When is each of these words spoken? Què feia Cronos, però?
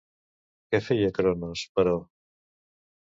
Què 0.71 0.79
feia 0.87 1.11
Cronos, 1.17 1.67
però? 1.77 1.95